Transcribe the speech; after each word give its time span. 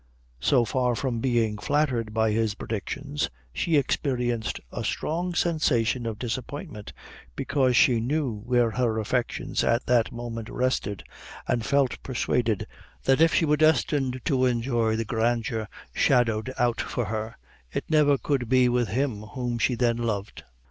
So 0.39 0.65
far 0.65 0.95
from 0.95 1.19
being 1.19 1.59
flattered 1.59 2.11
by 2.11 2.31
his 2.31 2.55
predictions, 2.55 3.29
she 3.53 3.77
experienced 3.77 4.59
a 4.71 4.83
strong 4.83 5.35
sensation 5.35 6.07
of 6.07 6.17
disappointment, 6.17 6.91
because 7.35 7.77
she 7.77 7.99
knew 7.99 8.33
where 8.37 8.71
her 8.71 8.97
affections 8.97 9.63
at 9.63 9.85
that 9.85 10.11
moment 10.11 10.49
rested, 10.49 11.03
and 11.47 11.63
felt 11.63 12.01
persuaded 12.01 12.65
that 13.03 13.21
if 13.21 13.35
she 13.35 13.45
were 13.45 13.57
destined 13.57 14.21
to 14.25 14.45
enjoy 14.47 14.95
the 14.95 15.05
grandeur 15.05 15.67
shadowed 15.93 16.51
out 16.57 16.81
for 16.81 17.05
her, 17.05 17.37
it 17.71 17.83
never 17.87 18.17
could 18.17 18.49
be 18.49 18.67
with 18.67 18.87
him 18.87 19.21
whom 19.21 19.59
she 19.59 19.75
then 19.75 19.97
loved. 19.97 20.43